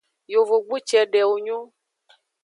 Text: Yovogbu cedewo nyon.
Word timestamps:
Yovogbu 0.33 0.75
cedewo 0.89 1.35
nyon. 1.45 1.67